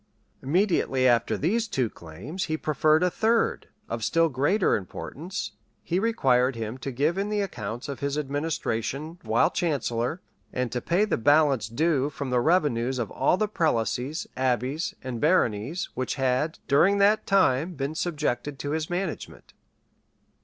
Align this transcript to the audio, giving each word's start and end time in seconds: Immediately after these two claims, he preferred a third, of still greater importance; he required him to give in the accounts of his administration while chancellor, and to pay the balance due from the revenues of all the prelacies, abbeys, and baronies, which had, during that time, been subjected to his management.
Immediately 0.41 1.07
after 1.07 1.37
these 1.37 1.67
two 1.67 1.87
claims, 1.87 2.45
he 2.45 2.57
preferred 2.57 3.03
a 3.03 3.11
third, 3.11 3.67
of 3.87 4.03
still 4.03 4.29
greater 4.29 4.75
importance; 4.75 5.51
he 5.83 5.99
required 5.99 6.55
him 6.55 6.79
to 6.79 6.91
give 6.91 7.19
in 7.19 7.29
the 7.29 7.41
accounts 7.41 7.87
of 7.87 7.99
his 7.99 8.17
administration 8.17 9.19
while 9.21 9.51
chancellor, 9.51 10.19
and 10.51 10.71
to 10.71 10.81
pay 10.81 11.05
the 11.05 11.17
balance 11.19 11.67
due 11.69 12.09
from 12.09 12.31
the 12.31 12.39
revenues 12.41 12.97
of 12.97 13.11
all 13.11 13.37
the 13.37 13.47
prelacies, 13.47 14.25
abbeys, 14.35 14.95
and 15.03 15.21
baronies, 15.21 15.89
which 15.93 16.15
had, 16.15 16.57
during 16.67 16.97
that 16.97 17.27
time, 17.27 17.75
been 17.75 17.93
subjected 17.93 18.57
to 18.57 18.71
his 18.71 18.89
management. 18.89 19.53